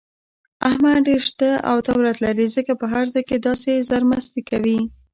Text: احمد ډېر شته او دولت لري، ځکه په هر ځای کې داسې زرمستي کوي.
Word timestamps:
احمد 0.69 0.97
ډېر 1.07 1.21
شته 1.29 1.49
او 1.69 1.75
دولت 1.89 2.15
لري، 2.25 2.47
ځکه 2.55 2.71
په 2.79 2.85
هر 2.93 3.05
ځای 3.13 3.23
کې 3.29 3.37
داسې 3.47 3.71
زرمستي 3.89 4.41
کوي. 4.49 4.79